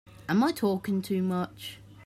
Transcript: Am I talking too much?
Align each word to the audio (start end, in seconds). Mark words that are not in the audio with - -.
Am 0.27 0.43
I 0.43 0.51
talking 0.51 1.03
too 1.03 1.21
much? 1.21 1.77